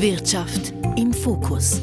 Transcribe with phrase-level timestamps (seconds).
[0.00, 1.80] Wirtschaft im Fokus.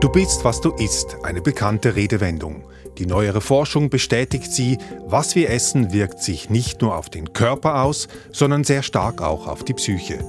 [0.00, 2.62] Du bist, was du isst, eine bekannte Redewendung.
[2.98, 7.82] Die neuere Forschung bestätigt sie, was wir essen wirkt sich nicht nur auf den Körper
[7.82, 10.20] aus, sondern sehr stark auch auf die Psyche.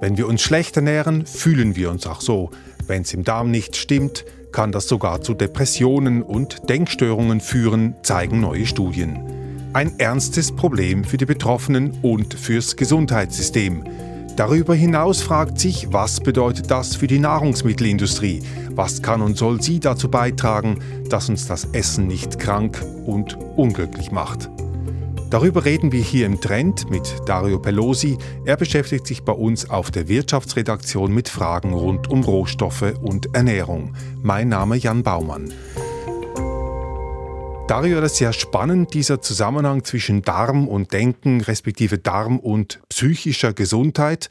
[0.00, 2.50] Wenn wir uns schlecht ernähren, fühlen wir uns auch so.
[2.88, 8.40] Wenn es im Darm nicht stimmt, kann das sogar zu Depressionen und Denkstörungen führen, zeigen
[8.40, 9.20] neue Studien.
[9.72, 13.84] Ein ernstes Problem für die Betroffenen und fürs Gesundheitssystem.
[14.38, 18.40] Darüber hinaus fragt sich, was bedeutet das für die Nahrungsmittelindustrie?
[18.70, 24.12] Was kann und soll sie dazu beitragen, dass uns das Essen nicht krank und unglücklich
[24.12, 24.48] macht?
[25.28, 28.16] Darüber reden wir hier im Trend mit Dario Pelosi.
[28.44, 33.96] Er beschäftigt sich bei uns auf der Wirtschaftsredaktion mit Fragen rund um Rohstoffe und Ernährung.
[34.22, 35.52] Mein Name Jan Baumann.
[37.68, 43.52] Dario, das ist ja spannend, dieser Zusammenhang zwischen Darm und Denken, respektive Darm und psychischer
[43.52, 44.30] Gesundheit.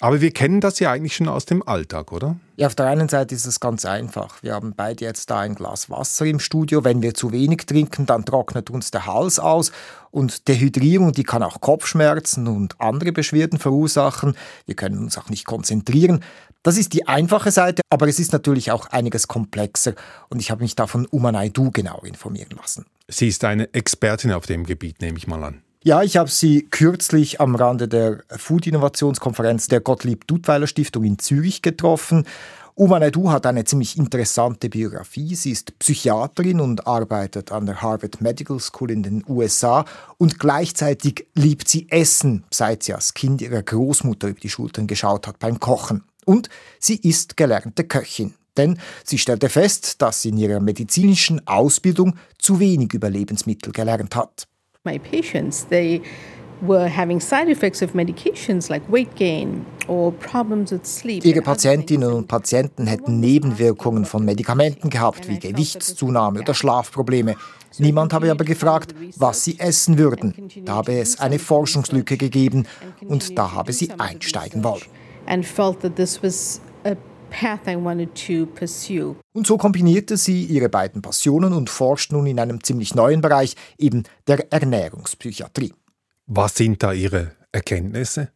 [0.00, 2.36] Aber wir kennen das ja eigentlich schon aus dem Alltag, oder?
[2.56, 4.42] Ja, auf der einen Seite ist es ganz einfach.
[4.42, 6.84] Wir haben beide jetzt da ein Glas Wasser im Studio.
[6.84, 9.72] Wenn wir zu wenig trinken, dann trocknet uns der Hals aus.
[10.10, 14.36] Und Dehydrierung, die kann auch Kopfschmerzen und andere Beschwerden verursachen.
[14.64, 16.24] Wir können uns auch nicht konzentrieren.
[16.62, 19.94] Das ist die einfache Seite, aber es ist natürlich auch einiges komplexer
[20.28, 22.84] und ich habe mich da von Umanai Du genau informieren lassen.
[23.08, 25.62] Sie ist eine Expertin auf dem Gebiet, nehme ich mal an.
[25.82, 32.26] Ja, ich habe sie kürzlich am Rande der Food-Innovationskonferenz der Gottlieb-Duttweiler-Stiftung in Zürich getroffen.
[32.74, 35.34] Uma Naidu hat eine ziemlich interessante Biografie.
[35.34, 39.86] Sie ist Psychiaterin und arbeitet an der Harvard Medical School in den USA
[40.18, 45.26] und gleichzeitig liebt sie Essen, seit sie als Kind ihrer Großmutter über die Schultern geschaut
[45.26, 46.04] hat beim Kochen.
[46.26, 48.34] Und sie ist gelernte Köchin.
[48.58, 54.14] Denn sie stellte fest, dass sie in ihrer medizinischen Ausbildung zu wenig über Lebensmittel gelernt
[54.14, 54.46] hat.
[54.84, 56.00] My patients, they
[56.62, 61.24] were having side effects of medications like weight gain or problems with sleep.
[61.24, 67.36] Ihre Patientinnen und Patienten hätten Nebenwirkungen von Medikamenten gehabt, wie Gewichtszunahme oder Schlafprobleme.
[67.78, 70.48] Niemand habe aber gefragt, was sie essen würden.
[70.64, 72.66] Da habe es eine Forschungslücke gegeben
[73.06, 74.82] und da habe sie einsteigen wollen
[75.30, 76.96] and felt that this was a
[77.30, 79.16] path I wanted to pursue.
[79.32, 83.54] Und so kombinierte sie ihre beiden Passionen und forscht nun in einem ziemlich neuen Bereich,
[83.78, 85.72] eben der Ernährungspsychiatrie.
[86.26, 88.30] Was sind da Ihre Erkenntnisse?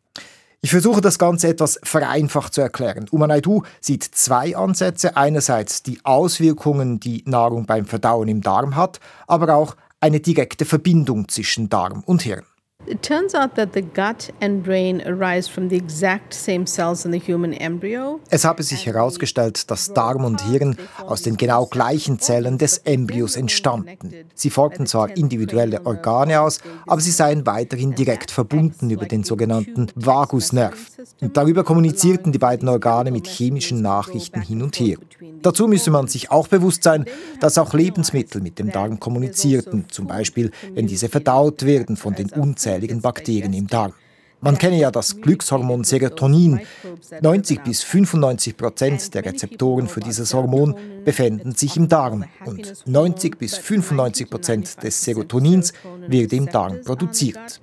[0.60, 3.06] Ich versuche das Ganze etwas vereinfacht zu erklären.
[3.10, 5.14] Umanaidu sieht zwei Ansätze.
[5.16, 11.28] Einerseits die Auswirkungen, die Nahrung beim Verdauen im Darm hat, aber auch eine direkte Verbindung
[11.28, 12.44] zwischen Darm und Hirn.
[12.86, 17.12] It turns out that the gut and brain arise from the exact same cells in
[17.12, 18.20] the human embryo.
[18.28, 23.36] Es habe sich herausgestellt, dass Darm und Hirn aus den genau gleichen Zellen des Embryos
[23.36, 24.12] entstanden.
[24.34, 29.86] Sie formten zwar individuelle Organe aus, aber sie seien weiterhin direkt verbunden über den sogenannten
[29.94, 30.76] Vagusnerv.
[31.22, 34.98] Und darüber kommunizierten die beiden Organe mit chemischen Nachrichten hin und her.
[35.44, 37.04] Dazu müsse man sich auch bewusst sein,
[37.38, 42.30] dass auch Lebensmittel mit dem Darm kommunizierten, zum Beispiel wenn diese verdaut werden von den
[42.30, 43.92] unzähligen Bakterien im Darm.
[44.40, 46.60] Man kenne ja das Glückshormon Serotonin.
[47.20, 53.38] 90 bis 95 Prozent der Rezeptoren für dieses Hormon befinden sich im Darm und 90
[53.38, 55.72] bis 95 Prozent des Serotonins
[56.08, 57.60] wird im Darm produziert.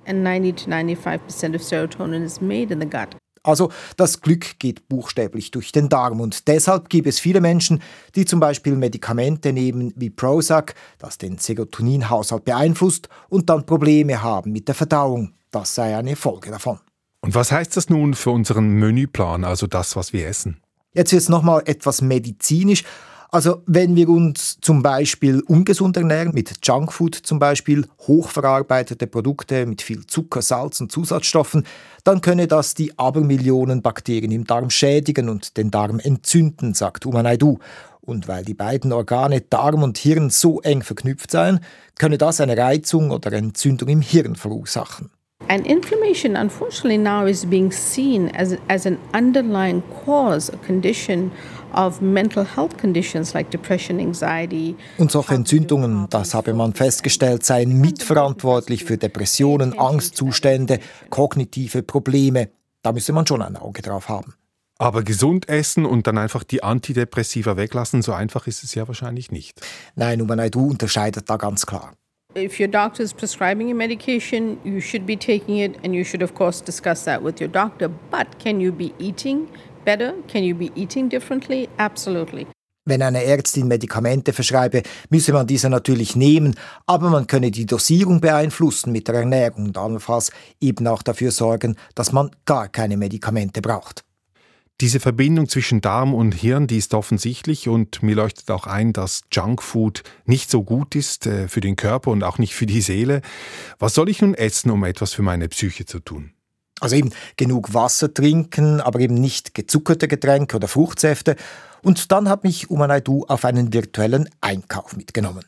[3.42, 7.82] Also das Glück geht buchstäblich durch den Darm und deshalb gibt es viele Menschen,
[8.14, 14.52] die zum Beispiel Medikamente nehmen wie Prozac, das den Serotoninhaushalt beeinflusst und dann Probleme haben
[14.52, 15.32] mit der Verdauung.
[15.50, 16.78] Das sei eine Folge davon.
[17.20, 20.60] Und was heißt das nun für unseren Menüplan, also das, was wir essen?
[20.94, 22.84] Jetzt wird es nochmal etwas medizinisch.
[23.34, 29.80] Also wenn wir uns zum Beispiel ungesund ernähren, mit Junkfood zum Beispiel, hochverarbeitete Produkte mit
[29.80, 31.64] viel Zucker, Salz und Zusatzstoffen,
[32.04, 37.58] dann könne das die Abermillionen Bakterien im Darm schädigen und den Darm entzünden, sagt Umanaidu.
[38.02, 41.60] Und weil die beiden Organe Darm und Hirn so eng verknüpft seien,
[41.98, 45.08] könne das eine Reizung oder Entzündung im Hirn verursachen.
[45.52, 51.30] And inflammation, unfortunately, now is being seen as, as an underlying cause, a condition
[51.74, 54.74] of mental health conditions like depression, anxiety.
[54.96, 60.80] Und solche Entzündungen, das habe man festgestellt, seien mitverantwortlich für Depressionen, Angstzustände,
[61.10, 62.48] kognitive Probleme.
[62.80, 64.32] Da müsse man schon ein Auge drauf haben.
[64.78, 69.30] Aber gesund essen und dann einfach die Antidepressiva weglassen, so einfach ist es ja wahrscheinlich
[69.30, 69.60] nicht.
[69.96, 71.92] Nein, Umanaidu unterscheidet da ganz klar.
[72.34, 76.22] If your doctor is prescribing a medication, you should be taking it and you should,
[76.22, 77.88] of course, discuss that with your doctor.
[77.88, 79.48] But can you be eating
[79.84, 80.14] better?
[80.28, 81.68] Can you be eating differently?
[81.78, 82.46] Absolutely.
[82.84, 86.56] Wenn eine Ärztin Medikamente verschreibe, müsse man diese natürlich nehmen,
[86.86, 91.76] aber man könne die Dosierung beeinflussen mit der Ernährung und allenfalls eben auch dafür sorgen,
[91.94, 94.04] dass man gar keine Medikamente braucht.
[94.82, 99.22] Diese Verbindung zwischen Darm und Hirn, die ist offensichtlich und mir leuchtet auch ein, dass
[99.30, 103.22] Junkfood nicht so gut ist äh, für den Körper und auch nicht für die Seele.
[103.78, 106.32] Was soll ich nun essen, um etwas für meine Psyche zu tun?
[106.80, 111.36] Also eben genug Wasser trinken, aber eben nicht gezuckerte Getränke oder Fruchtsäfte.
[111.82, 115.44] Und dann hat mich Umanaidu auf einen virtuellen Einkauf mitgenommen.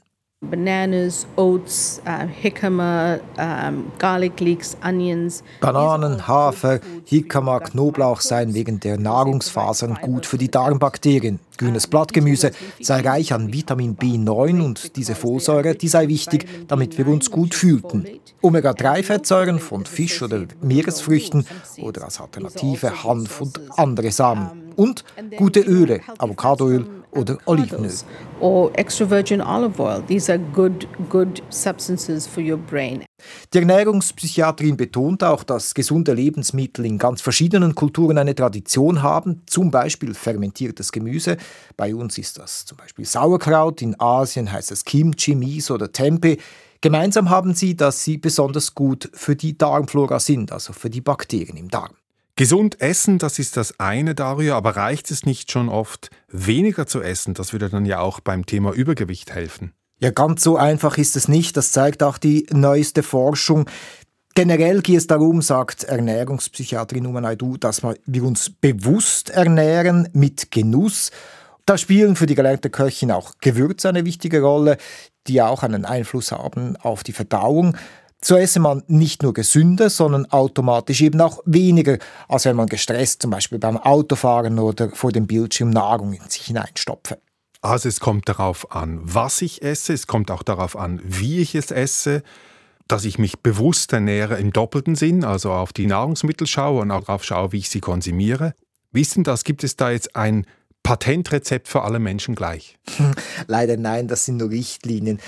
[0.55, 5.43] Bananas, oats, uh, jicama, um, garlic leeks, onions.
[5.61, 11.41] Bananen, Hafer, Jicama, Knoblauch seien wegen der Nahrungsfasern gut für die Darmbakterien.
[11.57, 17.07] Grünes Blattgemüse sei reich an Vitamin B9 und diese Folsäure, die sei wichtig, damit wir
[17.09, 18.07] uns gut fühlten.
[18.43, 21.47] Omega-3-Fettsäuren von Fisch oder Meeresfrüchten
[21.79, 24.73] oder als Alternative Hanf und andere Samen.
[24.77, 25.05] Und
[25.37, 27.93] gute Öle, Avocadoöl oder Olivenöl.
[28.41, 30.03] Or extra virgin olive oil.
[30.07, 33.05] These are good, good substances for your brain.
[33.53, 39.71] Die Ernährungspsychiatrin betont auch, dass gesunde Lebensmittel in ganz verschiedenen Kulturen eine Tradition haben, zum
[39.71, 41.37] Beispiel fermentiertes Gemüse.
[41.77, 46.39] Bei uns ist das zum Beispiel Sauerkraut, in Asien heißt es Kimchi, Miso oder Tempeh.
[46.81, 51.57] Gemeinsam haben sie, dass sie besonders gut für die Darmflora sind, also für die Bakterien
[51.57, 51.95] im Darm.
[52.37, 57.01] Gesund essen, das ist das eine, Dario, aber reicht es nicht schon oft, weniger zu
[57.01, 57.35] essen?
[57.35, 59.73] Das würde dann ja auch beim Thema Übergewicht helfen.
[60.01, 61.57] Ja, ganz so einfach ist es nicht.
[61.57, 63.71] Das zeigt auch die neueste Forschung.
[64.35, 71.13] Generell geht es darum, sagt Ernährungspsychiaterin Umanaidu, dass wir uns bewusst ernähren mit Genuss.
[71.67, 74.77] Da spielen für die gelernte Köchin auch Gewürze eine wichtige Rolle,
[75.29, 77.77] die auch einen Einfluss haben auf die Verdauung.
[78.27, 83.21] So esse man nicht nur gesünder, sondern automatisch eben auch weniger, als wenn man gestresst
[83.21, 87.19] zum Beispiel beim Autofahren oder vor dem Bildschirm Nahrung in sich hineinstopfe.
[87.61, 91.55] Also es kommt darauf an, was ich esse, es kommt auch darauf an, wie ich
[91.55, 92.23] es esse,
[92.89, 97.05] dass ich mich bewusst ernähre im doppelten Sinn, also auf die Nahrungsmittel schaue und auch
[97.05, 98.55] darauf schaue, wie ich sie konsumiere.
[98.91, 100.47] Wissen das, gibt es da jetzt ein
[100.83, 102.79] Patentrezept für alle Menschen gleich?
[103.49, 105.21] Leider nein, das sind nur Richtlinien.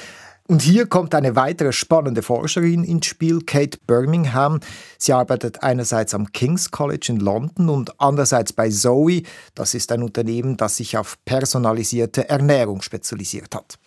[0.49, 4.61] Und hier kommt eine weitere spannende Forscherin ins Spiel, Kate Birmingham.
[4.97, 9.23] Sie arbeitet einerseits am King's College in London und andererseits bei Zoe.
[9.55, 13.79] Das ist ein Unternehmen, das sich auf personalisierte Ernährung spezialisiert hat.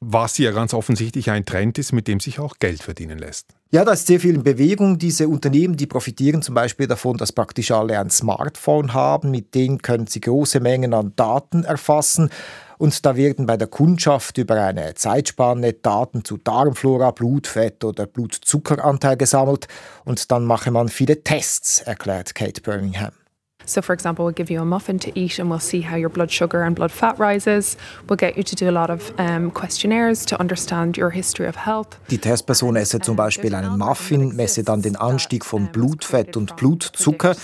[0.00, 3.48] Was ja ganz offensichtlich ein Trend ist, mit dem sich auch Geld verdienen lässt.
[3.70, 4.98] Ja, da ist sehr viel in Bewegung.
[4.98, 9.30] Diese Unternehmen, die profitieren zum Beispiel davon, dass praktisch alle ein Smartphone haben.
[9.30, 12.30] Mit denen können sie große Mengen an Daten erfassen.
[12.78, 19.16] Und da werden bei der Kundschaft über eine Zeitspanne Daten zu Darmflora, Blutfett oder Blutzuckeranteil
[19.16, 19.68] gesammelt
[20.04, 23.12] und dann mache man viele Tests, erklärt Kate Birmingham.
[23.66, 26.08] So, for example, we'll give you a muffin to eat and we'll see how your
[26.08, 27.76] blood sugar and blood fat rises.
[28.08, 31.56] We'll get you to do a lot of um, questionnaires to understand your history of
[31.56, 31.98] health.
[32.10, 37.34] Die Testperson esse zum Beispiel einen Muffin, messe dann den Anstieg von Blutfett und Blutzucker.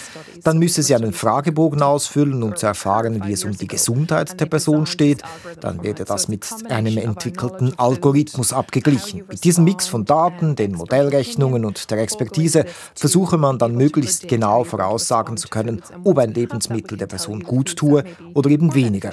[0.45, 4.47] Dann müsse sie einen Fragebogen ausfüllen, um zu erfahren, wie es um die Gesundheit der
[4.47, 5.23] Person steht.
[5.61, 9.25] Dann werde das mit einem entwickelten Algorithmus abgeglichen.
[9.29, 12.65] Mit diesem Mix von Daten, den Modellrechnungen und der Expertise
[12.95, 18.05] versuche man dann möglichst genau voraussagen zu können, ob ein Lebensmittel der Person gut tue
[18.35, 19.11] oder eben weniger.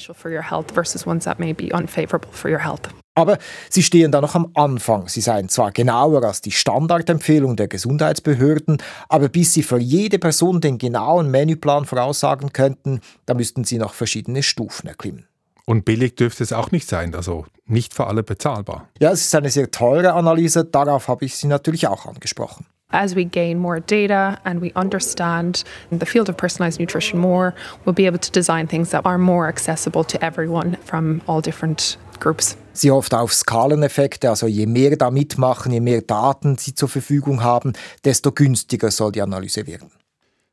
[3.15, 3.37] Aber
[3.69, 5.09] sie stehen da noch am Anfang.
[5.09, 8.77] Sie seien zwar genauer als die Standardempfehlung der Gesundheitsbehörden,
[9.09, 13.93] aber bis sie für jede Person den genauen Menüplan voraussagen könnten, da müssten sie noch
[13.93, 15.25] verschiedene Stufen erklimmen.
[15.65, 18.87] Und billig dürfte es auch nicht sein, also nicht für alle bezahlbar.
[18.99, 22.65] Ja, es ist eine sehr teure Analyse, darauf habe ich Sie natürlich auch angesprochen.
[22.91, 27.53] As we gain more data and we understand the field of personalized nutrition more,
[27.85, 31.99] we'll be able to design things that are more accessible to everyone from all different
[32.19, 32.57] groups.
[32.73, 37.43] Sie hofft auf Skaleneffekte, also je mehr da mitmachen, je mehr Daten sie zur Verfügung
[37.43, 37.73] haben,
[38.05, 39.91] desto günstiger soll die Analyse werden.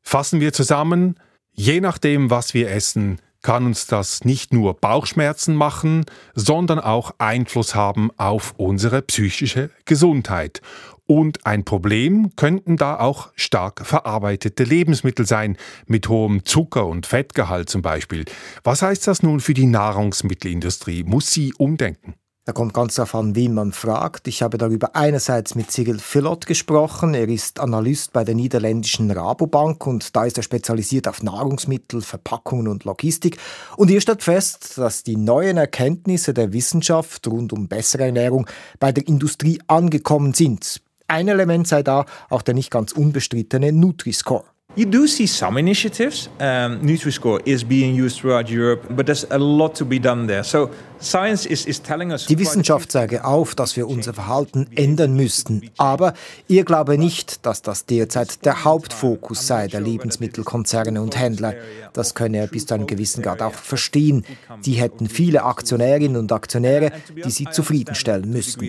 [0.03, 1.17] Fassen wir zusammen,
[1.53, 7.75] je nachdem, was wir essen, kann uns das nicht nur Bauchschmerzen machen, sondern auch Einfluss
[7.75, 10.61] haben auf unsere psychische Gesundheit.
[11.07, 17.71] Und ein Problem könnten da auch stark verarbeitete Lebensmittel sein, mit hohem Zucker- und Fettgehalt
[17.71, 18.25] zum Beispiel.
[18.65, 21.05] Was heißt das nun für die Nahrungsmittelindustrie?
[21.05, 22.15] Muss sie umdenken?
[22.47, 24.29] Da kommt ganz darauf an, wen man fragt.
[24.29, 27.13] Ich habe darüber einerseits mit Cyril Philott gesprochen.
[27.13, 32.69] Er ist Analyst bei der niederländischen Rabobank und da ist er spezialisiert auf Nahrungsmittel, Verpackungen
[32.69, 33.39] und Logistik.
[33.77, 38.47] Und hier stellt fest, dass die neuen Erkenntnisse der Wissenschaft rund um bessere Ernährung
[38.79, 40.81] bei der Industrie angekommen sind.
[41.09, 44.45] Ein Element sei da auch der nicht ganz unbestrittene Nutri-Score.
[44.75, 46.29] You do see some initiatives.
[46.39, 50.45] Um, Nutri-Score is being used throughout Europe, but there's a lot to be done there.
[50.45, 50.69] So
[50.99, 55.71] die Wissenschaft zeige auf, dass wir unser Verhalten ändern müssten.
[55.77, 56.15] Aber
[56.49, 61.55] ihr glaube nicht, dass das derzeit der Hauptfokus sei der Lebensmittelkonzerne und Händler.
[61.93, 64.25] Das könne er bis zu einem gewissen Grad auch verstehen.
[64.61, 66.93] Sie hätten viele Aktionärinnen und Aktionäre,
[67.25, 68.65] die sie zufriedenstellen müssten.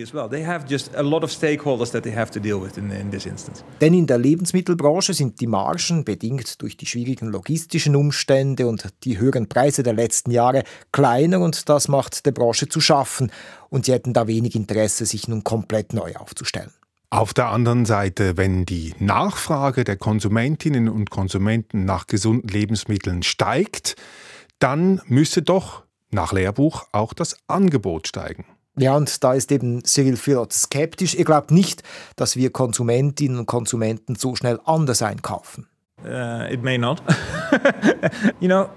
[3.82, 9.18] Denn in der Lebensmittelbranche sind die Margen, bedingt durch die schwierigen logistischen Umstände und die
[9.18, 13.32] höheren Preise der letzten Jahre, kleiner und das macht der Branche zu schaffen
[13.70, 16.72] und sie hätten da wenig Interesse, sich nun komplett neu aufzustellen.
[17.10, 23.96] Auf der anderen Seite, wenn die Nachfrage der Konsumentinnen und Konsumenten nach gesunden Lebensmitteln steigt,
[24.60, 28.46] dann müsse doch nach Lehrbuch auch das Angebot steigen.
[28.78, 31.16] Ja, und da ist eben Cyril Firot skeptisch.
[31.16, 31.82] Er glaubt nicht,
[32.16, 35.68] dass wir Konsumentinnen und Konsumenten so schnell anders einkaufen.
[36.04, 37.02] Uh, it may not.
[38.40, 38.70] you know,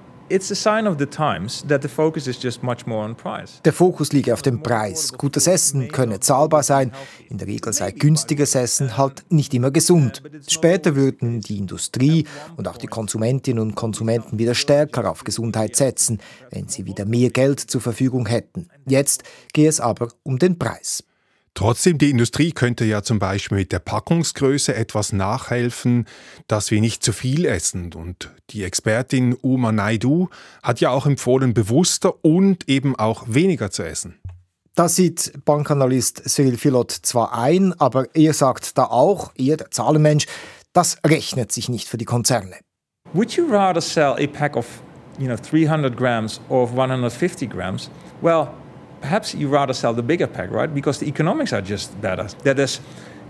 [3.65, 5.13] der Fokus liege auf dem Preis.
[5.13, 6.93] Gutes Essen könne zahlbar sein,
[7.29, 10.23] in der Regel sei günstiges Essen halt nicht immer gesund.
[10.47, 16.21] Später würden die Industrie und auch die Konsumentinnen und Konsumenten wieder stärker auf Gesundheit setzen,
[16.51, 18.69] wenn sie wieder mehr Geld zur Verfügung hätten.
[18.87, 21.03] Jetzt gehe es aber um den Preis.
[21.55, 26.07] Trotzdem, die Industrie könnte ja zum Beispiel mit der Packungsgröße etwas nachhelfen,
[26.47, 27.93] dass wir nicht zu viel essen.
[27.93, 30.29] Und die Expertin Uma Naidu
[30.63, 34.21] hat ja auch empfohlen, bewusster und eben auch weniger zu essen.
[34.75, 40.27] Das sieht Bankanalyst Cyril Philot zwar ein, aber er sagt da auch, er, der Zahlenmensch,
[40.73, 42.55] das rechnet sich nicht für die Konzerne.
[43.13, 44.67] Would you rather sell a pack of
[45.19, 47.91] you know, 300 grams or 150 grams?
[48.23, 48.49] Well,
[49.01, 50.73] perhaps you rather sell the bigger pack, right?
[50.73, 52.27] Because the economics are just better.
[52.45, 52.81] That is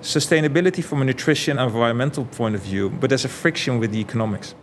[0.03, 4.01] sustainability from a nutrition and environmental point of view, but there's a friction with the
[4.01, 4.55] economics.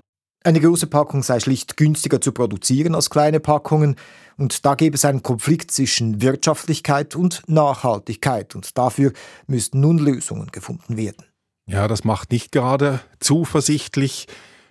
[0.44, 3.96] Eine große Packung sei schlicht günstiger zu produzieren als kleine Packungen
[4.38, 9.12] und da gäbe es einen Konflikt zwischen Wirtschaftlichkeit und Nachhaltigkeit und dafür
[9.48, 11.26] müssten nun Lösungen gefunden werden.
[11.70, 14.28] Ja, das macht nicht gerade zuversichtlich.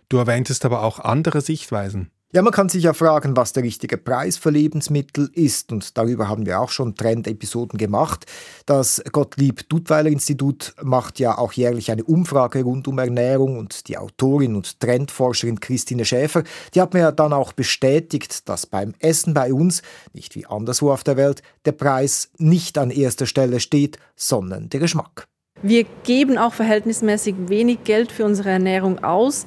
[0.09, 2.11] Du erwähntest aber auch andere Sichtweisen.
[2.33, 5.71] Ja, man kann sich ja fragen, was der richtige Preis für Lebensmittel ist.
[5.71, 8.27] Und darüber haben wir auch schon Trend-Episoden gemacht.
[8.67, 13.57] Das Gottlieb-Duttweiler-Institut macht ja auch jährlich eine Umfrage rund um Ernährung.
[13.57, 16.43] Und die Autorin und Trendforscherin Christine Schäfer,
[16.75, 21.05] die hat mir dann auch bestätigt, dass beim Essen bei uns, nicht wie anderswo auf
[21.05, 25.29] der Welt, der Preis nicht an erster Stelle steht, sondern der Geschmack.
[25.63, 29.47] Wir geben auch verhältnismäßig wenig Geld für unsere Ernährung aus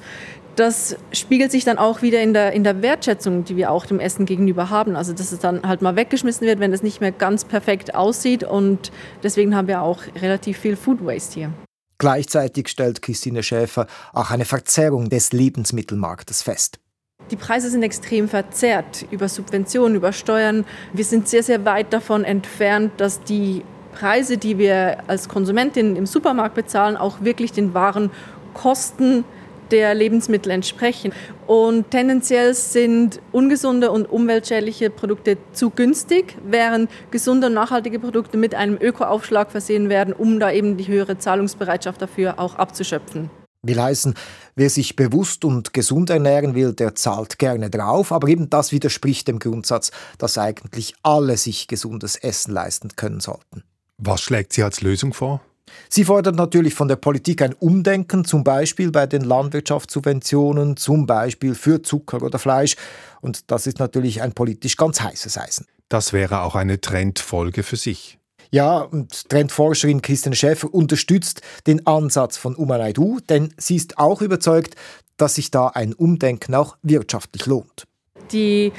[0.60, 3.98] das spiegelt sich dann auch wieder in der, in der Wertschätzung, die wir auch dem
[3.98, 4.94] Essen gegenüber haben.
[4.94, 8.44] Also, dass es dann halt mal weggeschmissen wird, wenn es nicht mehr ganz perfekt aussieht.
[8.44, 11.52] Und deswegen haben wir auch relativ viel Food Waste hier.
[11.98, 16.78] Gleichzeitig stellt Christine Schäfer auch eine Verzerrung des Lebensmittelmarktes fest.
[17.30, 20.64] Die Preise sind extrem verzerrt über Subventionen, über Steuern.
[20.92, 23.62] Wir sind sehr, sehr weit davon entfernt, dass die
[23.92, 28.10] Preise, die wir als Konsumentin im Supermarkt bezahlen, auch wirklich den wahren
[28.54, 29.24] Kosten
[29.72, 31.12] der Lebensmittel entsprechen.
[31.46, 38.54] Und tendenziell sind ungesunde und umweltschädliche Produkte zu günstig, während gesunde und nachhaltige Produkte mit
[38.54, 43.30] einem Ökoaufschlag versehen werden, um da eben die höhere Zahlungsbereitschaft dafür auch abzuschöpfen.
[43.62, 44.14] Will heißen,
[44.54, 49.28] wer sich bewusst und gesund ernähren will, der zahlt gerne drauf, aber eben das widerspricht
[49.28, 53.64] dem Grundsatz, dass eigentlich alle sich gesundes Essen leisten können sollten.
[53.98, 55.42] Was schlägt sie als Lösung vor?
[55.88, 61.54] Sie fordert natürlich von der Politik ein Umdenken, zum Beispiel bei den Landwirtschaftssubventionen, zum Beispiel
[61.54, 62.76] für Zucker oder Fleisch.
[63.20, 65.66] Und das ist natürlich ein politisch ganz heißes Eisen.
[65.88, 68.18] Das wäre auch eine Trendfolge für sich.
[68.52, 74.74] Ja, und Trendforscherin Christiane Schäfer unterstützt den Ansatz von Umanaidu, denn sie ist auch überzeugt,
[75.16, 77.86] dass sich da ein Umdenken auch wirtschaftlich lohnt.
[78.32, 78.72] Die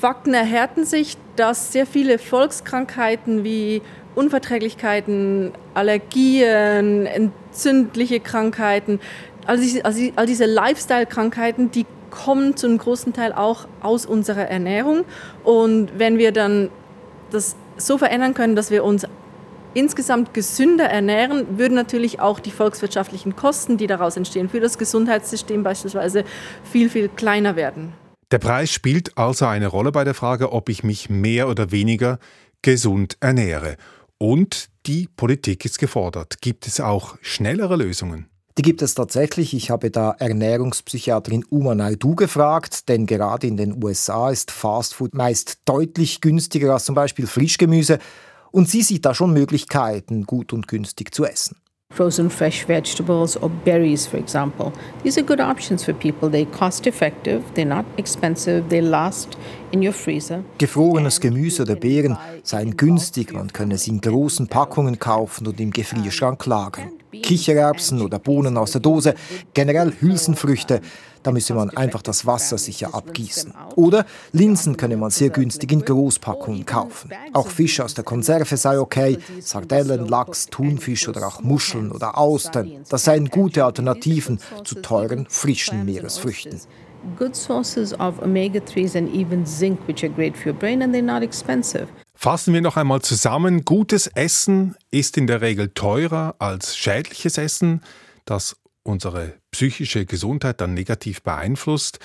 [0.00, 3.82] Fakten erhärten sich, dass sehr viele Volkskrankheiten wie
[4.14, 9.00] Unverträglichkeiten, Allergien, entzündliche Krankheiten,
[9.46, 15.04] all diese, all diese Lifestyle-Krankheiten, die kommen zu einem großen Teil auch aus unserer Ernährung.
[15.44, 16.70] Und wenn wir dann
[17.30, 19.06] das so verändern können, dass wir uns
[19.74, 25.62] insgesamt gesünder ernähren, würden natürlich auch die volkswirtschaftlichen Kosten, die daraus entstehen, für das Gesundheitssystem
[25.62, 26.24] beispielsweise
[26.70, 27.94] viel, viel kleiner werden.
[28.30, 32.18] Der Preis spielt also eine Rolle bei der Frage, ob ich mich mehr oder weniger
[32.62, 33.76] gesund ernähre.
[34.22, 36.40] Und die Politik ist gefordert.
[36.40, 38.28] Gibt es auch schnellere Lösungen?
[38.56, 39.52] Die gibt es tatsächlich.
[39.52, 45.62] Ich habe da Ernährungspsychiaterin Uma Naidu gefragt, denn gerade in den USA ist Fastfood meist
[45.64, 47.98] deutlich günstiger als zum Beispiel Frischgemüse
[48.52, 51.56] und sie sieht da schon Möglichkeiten, gut und günstig zu essen.
[51.92, 54.72] Frozen fresh vegetables or berries, for example.
[55.02, 56.28] These are good options for people.
[56.30, 59.36] They're cost effective, they're not expensive, they last
[59.72, 60.42] in your freezer.
[60.58, 65.70] Gefrorenes Gemüse oder Beeren seien günstig, man könne sie in großen Packungen kaufen und im
[65.70, 67.01] Gefrierschrank lagern.
[67.20, 69.14] Kichererbsen oder Bohnen aus der Dose,
[69.52, 70.80] generell Hülsenfrüchte,
[71.22, 73.52] da müsse man einfach das Wasser sicher abgießen.
[73.76, 77.10] Oder Linsen könne man sehr günstig in Großpackungen kaufen.
[77.32, 82.72] Auch Fisch aus der Konserve sei okay, Sardellen, Lachs, Thunfisch oder auch Muscheln oder Austern.
[82.88, 86.60] Das seien gute Alternativen zu teuren, frischen Meeresfrüchten.
[87.18, 91.02] Good sources of omega-3s and even zinc, which are great for your brain and they're
[91.02, 91.88] not expensive.
[92.22, 93.64] Fassen wir noch einmal zusammen.
[93.64, 97.82] Gutes Essen ist in der Regel teurer als schädliches Essen,
[98.26, 101.98] das unsere psychische Gesundheit dann negativ beeinflusst.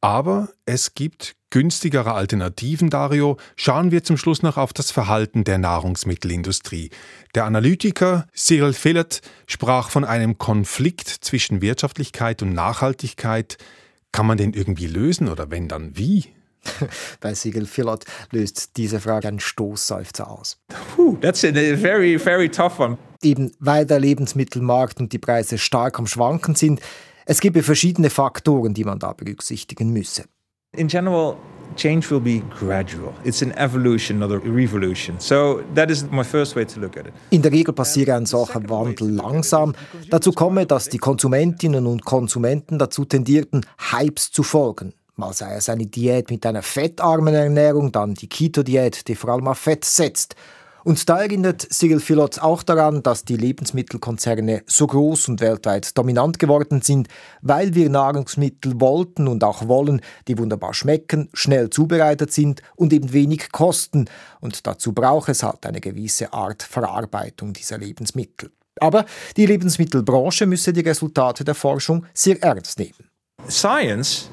[0.00, 3.36] Aber es gibt günstigere Alternativen, Dario.
[3.54, 6.90] Schauen wir zum Schluss noch auf das Verhalten der Nahrungsmittelindustrie.
[7.36, 13.58] Der Analytiker Cyril Phillott sprach von einem Konflikt zwischen Wirtschaftlichkeit und Nachhaltigkeit.
[14.10, 16.32] Kann man den irgendwie lösen oder wenn dann wie?
[17.20, 20.58] Bei Siegel Phillott löst diese Frage einen Stoßseufzer aus.
[20.96, 22.98] Whew, that's a very, very tough one.
[23.22, 26.80] Eben weil der Lebensmittelmarkt und die Preise stark am Schwanken sind,
[27.24, 30.24] es gibt verschiedene Faktoren, die man da berücksichtigen müsse.
[30.74, 31.36] In general,
[31.76, 33.12] change will be gradual.
[33.24, 35.16] It's an evolution, not a revolution.
[35.18, 37.12] So that is my first way to look at it.
[37.30, 39.74] In der Regel passiere ein solcher Wandel langsam.
[40.08, 44.94] Dazu komme, dass die Konsumentinnen und Konsumenten dazu tendierten, Hypes zu folgen.
[45.16, 49.46] Mal sei es eine Diät mit einer fettarmen Ernährung, dann die Keto-Diät, die vor allem
[49.46, 50.36] auf Fett setzt.
[50.84, 56.38] Und da erinnert Cyril Philotz auch daran, dass die Lebensmittelkonzerne so groß und weltweit dominant
[56.38, 57.08] geworden sind,
[57.40, 63.12] weil wir Nahrungsmittel wollten und auch wollen, die wunderbar schmecken, schnell zubereitet sind und eben
[63.12, 64.06] wenig kosten.
[64.40, 68.50] Und dazu braucht es halt eine gewisse Art Verarbeitung dieser Lebensmittel.
[68.80, 69.04] Aber
[69.36, 73.08] die Lebensmittelbranche müsse die Resultate der Forschung sehr ernst nehmen.
[73.48, 74.30] Science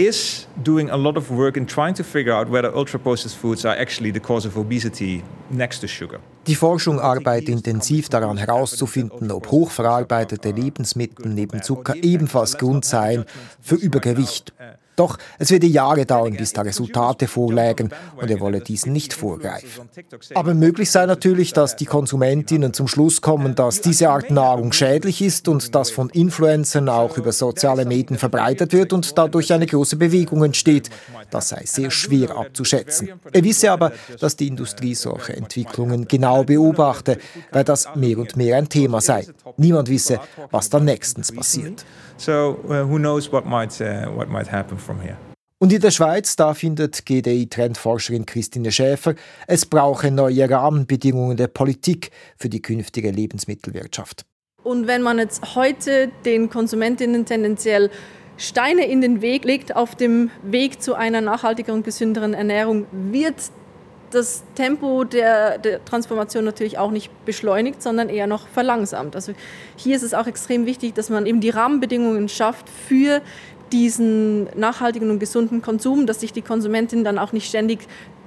[0.00, 3.64] is doing a lot of work in trying to figure out whether ultra processed foods
[3.64, 6.20] are actually the cause of obesity next to sugar.
[6.46, 13.24] Die Forschung arbeitet intensiv daran herauszufinden, ob hochverarbeitete Lebensmittel neben Zucker ebenfalls Grund seien
[13.60, 14.52] für Übergewicht.
[15.00, 19.88] Doch es werde Jahre dauern, bis da Resultate vorlägen und er wolle diesen nicht vorgreifen.
[20.34, 25.22] Aber möglich sei natürlich, dass die Konsumentinnen zum Schluss kommen, dass diese Art Nahrung schädlich
[25.22, 29.96] ist und das von Influencern auch über soziale Medien verbreitet wird und dadurch eine große
[29.96, 30.90] Bewegung entsteht.
[31.30, 33.10] Das sei sehr schwer abzuschätzen.
[33.32, 37.18] Er wisse aber, dass die Industrie solche Entwicklungen genau beobachte,
[37.52, 39.26] weil das mehr und mehr ein Thema sei.
[39.56, 41.84] Niemand wisse, was dann nächstens passiert.
[42.16, 45.16] So who knows what might, what might happen from here.
[45.62, 49.14] Und in der Schweiz, da findet GDI-Trendforscherin Christine Schäfer,
[49.46, 54.24] es brauche neue Rahmenbedingungen der Politik für die künftige Lebensmittelwirtschaft.
[54.62, 57.90] Und wenn man jetzt heute den Konsumentinnen tendenziell
[58.40, 63.34] Steine in den Weg legt auf dem Weg zu einer nachhaltigeren, gesünderen Ernährung, wird
[64.12, 69.14] das Tempo der, der, Transformation natürlich auch nicht beschleunigt, sondern eher noch verlangsamt.
[69.14, 69.34] Also
[69.76, 73.20] hier ist es auch extrem wichtig, dass man eben die Rahmenbedingungen schafft für
[73.72, 77.80] diesen nachhaltigen und gesunden Konsum, dass sich die Konsumentinnen dann auch nicht ständig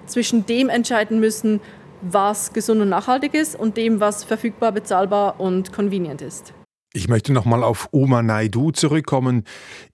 [0.05, 1.59] zwischen dem entscheiden müssen,
[2.03, 6.53] was gesund und nachhaltig ist und dem, was verfügbar, bezahlbar und convenient ist.
[6.95, 9.45] Ich möchte nochmal auf Uma Naidu zurückkommen.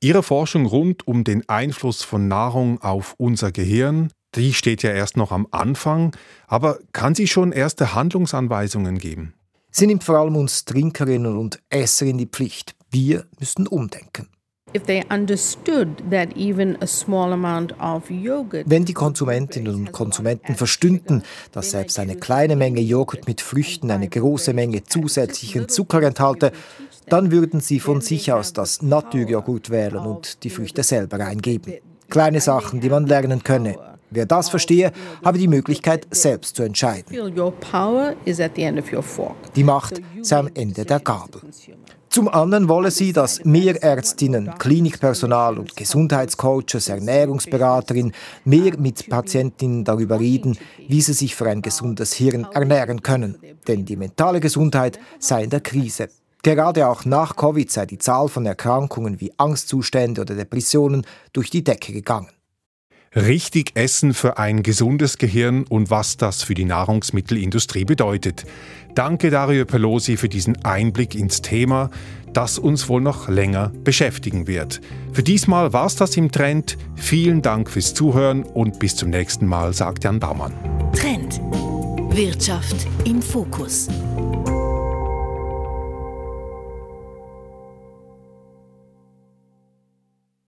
[0.02, 5.16] Ihre Forschung rund um den Einfluss von Nahrung auf unser Gehirn, die steht ja erst
[5.16, 6.14] noch am Anfang,
[6.46, 9.34] aber kann sie schon erste Handlungsanweisungen geben?
[9.72, 12.76] Sie nimmt vor allem uns Trinkerinnen und Esser in die Pflicht.
[12.92, 14.28] Wir müssen umdenken.
[14.72, 14.86] Wenn
[18.86, 24.54] die Konsumentinnen und Konsumenten verstünden, dass selbst eine kleine Menge Joghurt mit Früchten eine große
[24.54, 26.52] Menge zusätzlichen Zucker enthalte,
[27.10, 31.74] dann würden sie von sich aus das Naturjoghurt wählen und die Früchte selber eingeben.
[32.10, 33.78] Kleine Sachen, die man lernen könne.
[34.12, 34.92] Wer das verstehe,
[35.24, 37.16] habe die Möglichkeit, selbst zu entscheiden.
[39.56, 41.42] Die Macht sei am Ende der Gabel.
[42.10, 48.14] Zum anderen wolle sie, dass mehr Ärztinnen, Klinikpersonal und Gesundheitscoaches, Ernährungsberaterinnen
[48.46, 53.38] mehr mit Patientinnen darüber reden, wie sie sich für ein gesundes Hirn ernähren können.
[53.68, 56.10] Denn die mentale Gesundheit sei in der Krise.
[56.42, 61.64] Gerade auch nach Covid sei die Zahl von Erkrankungen wie Angstzustände oder Depressionen durch die
[61.64, 62.30] Decke gegangen.
[63.16, 68.46] Richtig essen für ein gesundes Gehirn und was das für die Nahrungsmittelindustrie bedeutet.
[68.94, 71.90] Danke Dario Pelosi für diesen Einblick ins Thema,
[72.34, 74.80] das uns wohl noch länger beschäftigen wird.
[75.12, 76.78] Für diesmal war es das im Trend.
[76.96, 80.54] Vielen Dank fürs Zuhören und bis zum nächsten Mal, sagt Jan Baumann.
[80.94, 81.42] Trend.
[82.12, 83.88] Wirtschaft im Fokus.